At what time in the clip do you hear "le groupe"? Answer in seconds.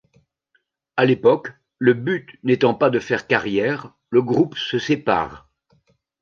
4.09-4.57